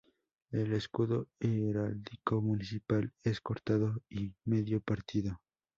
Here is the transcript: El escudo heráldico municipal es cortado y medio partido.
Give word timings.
El 0.49 0.73
escudo 0.73 1.27
heráldico 1.39 2.41
municipal 2.41 3.13
es 3.21 3.39
cortado 3.39 4.01
y 4.09 4.33
medio 4.45 4.81
partido. 4.81 5.39